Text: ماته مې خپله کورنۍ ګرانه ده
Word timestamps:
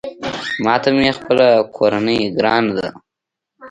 ماته 0.63 0.89
مې 0.95 1.09
خپله 1.17 1.47
کورنۍ 1.75 2.19
ګرانه 2.37 2.71
ده 2.77 2.87